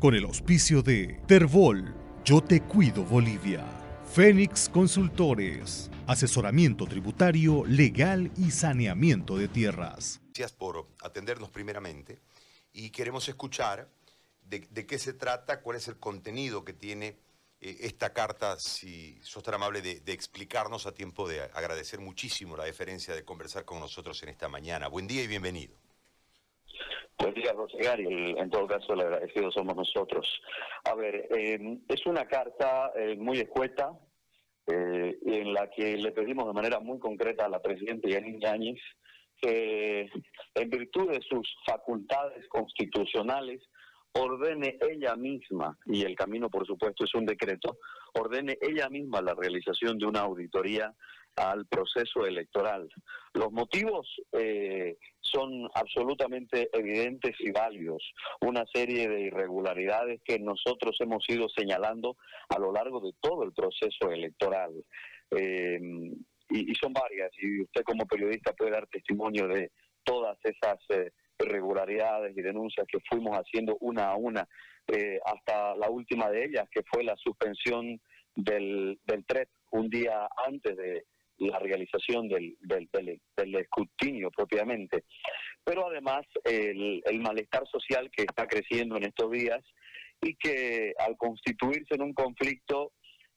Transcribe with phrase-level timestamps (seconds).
[0.00, 1.94] con el auspicio de Terbol,
[2.24, 3.62] Yo Te Cuido Bolivia,
[4.10, 10.22] Fénix Consultores, asesoramiento tributario, legal y saneamiento de tierras.
[10.28, 12.18] Gracias por atendernos primeramente
[12.72, 13.90] y queremos escuchar
[14.42, 17.18] de, qué se trata, cuál es el contenido que tiene
[17.60, 22.56] eh, esta carta, si sos tan amable de, de, explicarnos a tiempo de agradecer muchísimo
[22.56, 24.88] la deferencia de conversar con nosotros en esta mañana.
[24.88, 25.74] Buen día y bienvenido.
[27.20, 30.26] Buen día, Rosegar, y en todo caso el agradecido somos nosotros.
[30.84, 33.92] A ver, eh, es una carta eh, muy escueta,
[34.66, 38.80] eh, en la que le pedimos de manera muy concreta a la presidenta Yanin Yáñez
[39.38, 40.08] que,
[40.54, 43.60] en virtud de sus facultades constitucionales,
[44.12, 47.78] ordene ella misma, y el camino por supuesto es un decreto,
[48.14, 50.94] ordene ella misma la realización de una auditoría
[51.36, 52.88] al proceso electoral.
[53.34, 58.02] Los motivos eh, son absolutamente evidentes y válidos.
[58.40, 62.16] Una serie de irregularidades que nosotros hemos ido señalando
[62.48, 64.72] a lo largo de todo el proceso electoral.
[65.30, 65.78] Eh,
[66.50, 69.70] y, son varias, y usted como periodista puede dar testimonio de
[70.02, 71.12] todas esas eh,
[71.44, 74.46] irregularidades y denuncias que fuimos haciendo una a una,
[75.24, 78.00] hasta la última de ellas, que fue la suspensión
[78.34, 81.04] del, del TREP un día antes de,
[81.40, 85.04] la realización del, del, del, escrutinio propiamente,
[85.64, 89.60] pero además el, el malestar social que está creciendo en estos días
[90.20, 92.92] y que al constituirse en un conflicto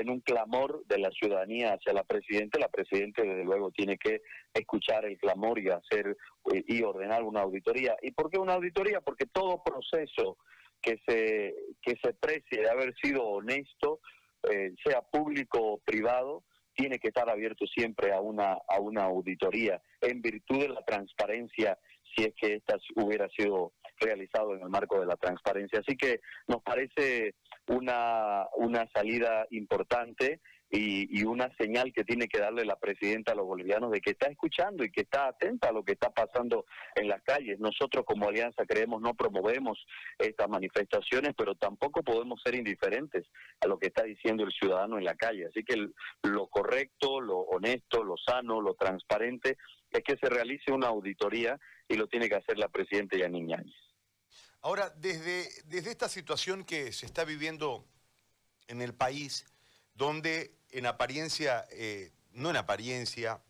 [0.00, 4.22] en un clamor de la ciudadanía hacia la presidenta, la presidenta desde luego tiene que
[4.54, 6.16] escuchar el clamor y hacer
[6.52, 7.96] eh, y ordenar una auditoría.
[8.02, 9.00] ¿Y por qué una auditoría?
[9.00, 10.38] Porque todo proceso
[10.80, 14.00] que se que se precie de haber sido honesto,
[14.50, 19.82] eh, sea público o privado, tiene que estar abierto siempre a una, a una auditoría
[20.00, 21.76] en virtud de la transparencia
[22.14, 25.80] si es que esta hubiera sido realizado en el marco de la transparencia.
[25.80, 27.34] Así que nos parece
[27.68, 33.46] una, una salida importante y, una señal que tiene que darle la presidenta a los
[33.46, 37.08] bolivianos de que está escuchando y que está atenta a lo que está pasando en
[37.08, 37.58] las calles.
[37.58, 39.78] Nosotros como Alianza creemos no promovemos
[40.18, 43.26] estas manifestaciones, pero tampoco podemos ser indiferentes
[43.60, 45.46] a lo que está diciendo el ciudadano en la calle.
[45.46, 45.88] Así que
[46.22, 49.56] lo correcto, lo honesto, lo sano, lo transparente
[49.90, 53.87] es que se realice una auditoría y lo tiene que hacer la presidenta Yanin Áñez.
[54.60, 57.86] Ahora, desde, desde esta situación que se está viviendo
[58.66, 59.46] en el país,
[59.94, 63.40] donde en apariencia, eh, no en apariencia,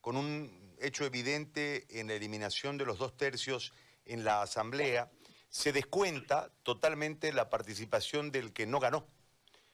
[0.00, 3.72] con un hecho evidente en la eliminación de los dos tercios
[4.04, 5.10] en la Asamblea,
[5.48, 9.06] se descuenta totalmente la participación del que no ganó.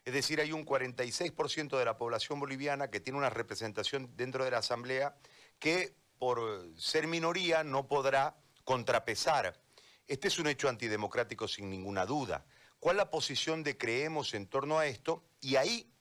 [0.05, 4.51] Es decir, hay un 46% de la población boliviana que tiene una representación dentro de
[4.51, 5.17] la Asamblea
[5.59, 9.61] que por ser minoría no podrá contrapesar.
[10.09, 12.47] Este es un hecho antidemocrático sin ninguna duda.
[12.81, 15.23] ¿Cuál es la posición de Creemos en torno a esto?
[15.43, 15.93] Y ahí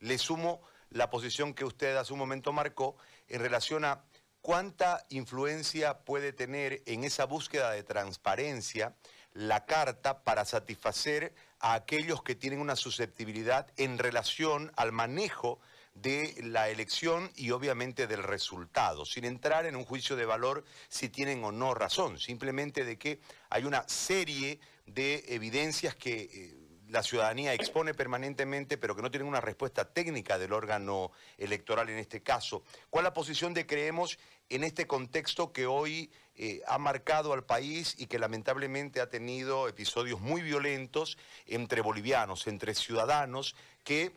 [0.00, 0.60] le sumo
[0.90, 4.04] la posición que usted hace un momento marcó en relación a
[4.42, 8.94] cuánta influencia puede tener en esa búsqueda de transparencia
[9.32, 15.58] la carta para satisfacer a aquellos que tienen una susceptibilidad en relación al manejo
[15.94, 21.08] de la elección y obviamente del resultado, sin entrar en un juicio de valor si
[21.08, 26.54] tienen o no razón, simplemente de que hay una serie de evidencias que eh,
[26.88, 31.98] la ciudadanía expone permanentemente, pero que no tienen una respuesta técnica del órgano electoral en
[31.98, 32.62] este caso.
[32.90, 34.18] ¿Cuál es la posición de Creemos
[34.48, 39.68] en este contexto que hoy eh, ha marcado al país y que lamentablemente ha tenido
[39.68, 41.16] episodios muy violentos
[41.46, 44.12] entre bolivianos, entre ciudadanos que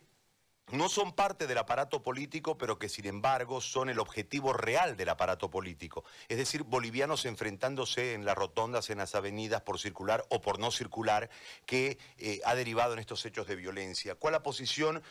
[0.70, 5.08] no son parte del aparato político, pero que sin embargo son el objetivo real del
[5.08, 6.04] aparato político.
[6.28, 10.70] Es decir, bolivianos enfrentándose en las rotondas, en las avenidas, por circular o por no
[10.70, 11.30] circular,
[11.66, 14.14] que eh, ha derivado en estos hechos de violencia.
[14.14, 15.02] ¿Cuál la posición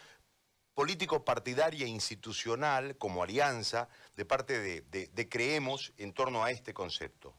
[0.75, 7.33] político-partidaria e institucional como alianza de parte de Creemos en torno a este concepto?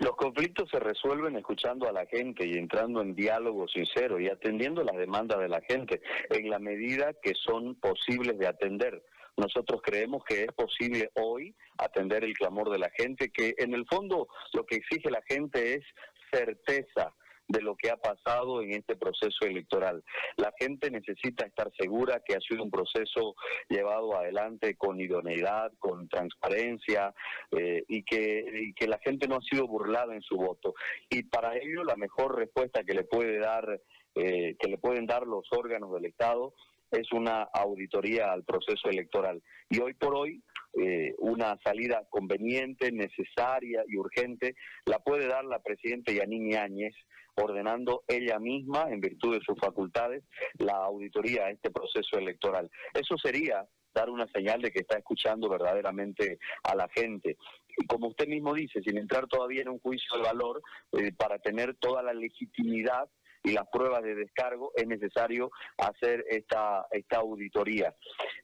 [0.00, 4.84] Los conflictos se resuelven escuchando a la gente y entrando en diálogo sincero y atendiendo
[4.84, 9.02] las demandas de la gente en la medida que son posibles de atender.
[9.38, 13.86] Nosotros creemos que es posible hoy atender el clamor de la gente, que en el
[13.86, 15.84] fondo lo que exige la gente es
[16.30, 17.14] certeza,
[17.48, 20.02] de lo que ha pasado en este proceso electoral.
[20.36, 23.34] La gente necesita estar segura que ha sido un proceso
[23.68, 27.14] llevado adelante con idoneidad, con transparencia
[27.52, 30.74] eh, y, que, que la gente no ha sido burlada en su voto.
[31.08, 33.80] Y para ello la mejor respuesta que le puede dar,
[34.14, 36.54] eh, que le pueden dar los órganos del Estado
[36.90, 39.42] es una auditoría al proceso electoral.
[39.68, 40.42] Y hoy por hoy
[40.78, 46.94] eh, una salida conveniente, necesaria y urgente, la puede dar la presidenta Yanini Áñez,
[47.36, 50.24] ordenando ella misma, en virtud de sus facultades,
[50.58, 52.70] la auditoría a este proceso electoral.
[52.94, 57.36] Eso sería dar una señal de que está escuchando verdaderamente a la gente.
[57.78, 60.62] Y como usted mismo dice, sin entrar todavía en un juicio de valor,
[60.92, 63.08] eh, para tener toda la legitimidad
[63.46, 67.94] y las pruebas de descargo, es necesario hacer esta, esta auditoría.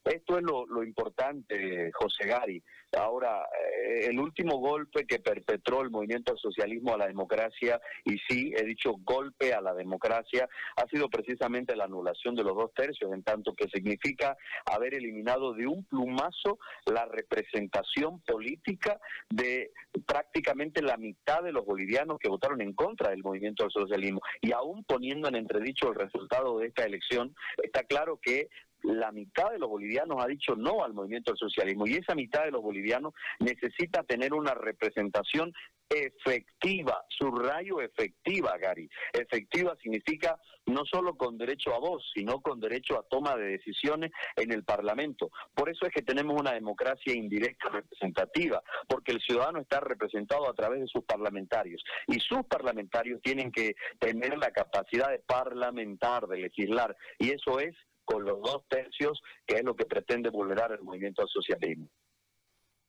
[0.04, 2.62] Esto es lo, importante, José Gari.
[2.96, 8.16] Ahora, eh, el último golpe que perpetró el movimiento al socialismo a la democracia, y
[8.28, 12.72] sí, he dicho golpe a la democracia, ha sido precisamente la anulación de los dos
[12.72, 19.00] tercios, en tanto que significa haber eliminado de un plumazo la representación política
[19.30, 19.72] de
[20.06, 24.20] prácticamente la mitad de los bolivianos que votaron en contra del movimiento al socialismo.
[24.40, 28.48] Y aún poniendo en entredicho el resultado de esta elección, está claro que
[28.82, 32.44] la mitad de los bolivianos ha dicho no al movimiento del socialismo y esa mitad
[32.44, 35.52] de los bolivianos necesita tener una representación
[35.92, 38.88] efectiva, subrayo efectiva, Gary.
[39.12, 44.10] Efectiva significa no solo con derecho a voz, sino con derecho a toma de decisiones
[44.36, 45.30] en el Parlamento.
[45.54, 50.54] Por eso es que tenemos una democracia indirecta representativa, porque el ciudadano está representado a
[50.54, 56.38] través de sus parlamentarios y sus parlamentarios tienen que tener la capacidad de parlamentar, de
[56.38, 57.74] legislar, y eso es
[58.04, 61.88] con los dos tercios, que es lo que pretende vulnerar el movimiento al socialismo.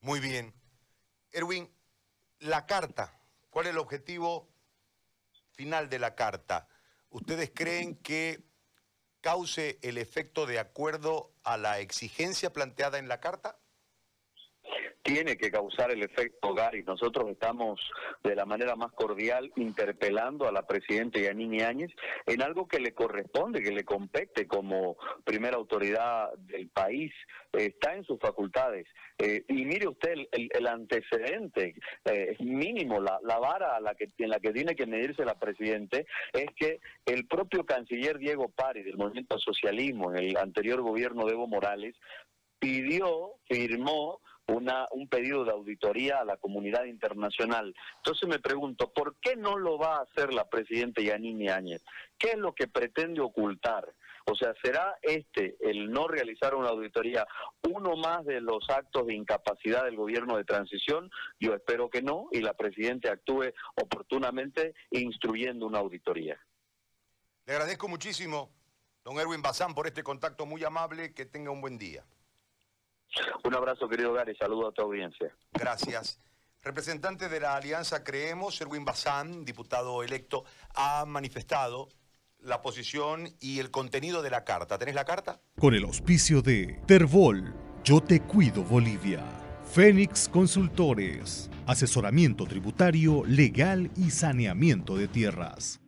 [0.01, 0.53] Muy bien.
[1.31, 1.69] Erwin,
[2.43, 3.17] la carta,
[3.49, 4.49] ¿cuál es el objetivo
[5.53, 6.67] final de la carta?
[7.09, 8.43] ¿Ustedes creen que
[9.21, 13.57] cause el efecto de acuerdo a la exigencia planteada en la carta?
[15.03, 16.83] Tiene que causar el efecto Gary.
[16.83, 17.79] Nosotros estamos
[18.23, 21.91] de la manera más cordial interpelando a la presidenta Yanini Áñez
[22.25, 27.11] en algo que le corresponde, que le compete como primera autoridad del país.
[27.51, 28.87] está en sus facultades.
[29.19, 34.39] Eh, y mire usted el, antecedente eh, mínimo, la, vara a la que, en la
[34.39, 35.99] que tiene que medirse la presidenta
[36.33, 41.25] es que el propio canciller Diego Pari del Movimiento al Socialismo en el anterior gobierno
[41.25, 41.95] de Evo Morales
[42.59, 47.73] pidió, firmó una, un pedido de auditoría a la comunidad internacional.
[47.97, 51.81] Entonces me pregunto, ¿por qué no lo va a hacer la presidenta Yanini Áñez?
[52.17, 53.93] ¿Qué es lo que pretende ocultar?
[54.25, 57.27] O sea, ¿será este, el no realizar una auditoría,
[57.69, 61.11] uno más de los actos de incapacidad del gobierno de transición?
[61.39, 66.39] Yo espero que no, y la presidenta actúe oportunamente instruyendo una auditoría.
[67.45, 68.49] Le agradezco muchísimo,
[69.03, 71.13] don Erwin Bazán, por este contacto muy amable.
[71.13, 72.05] Que tenga un buen día.
[73.43, 75.35] Un abrazo, querido Gary, saludo a tu audiencia.
[75.51, 76.19] Gracias.
[76.63, 80.45] Representante de la Alianza Creemos, Erwin Bazán, diputado electo,
[80.75, 81.89] ha manifestado
[82.39, 84.77] la posición y el contenido de la carta.
[84.77, 85.41] ¿Tenés la carta?
[85.59, 89.23] Con el auspicio de Terbol, Yo Te Cuido Bolivia.
[89.73, 95.83] Fénix Consultores, asesoramiento tributario, legal y saneamiento de tierras.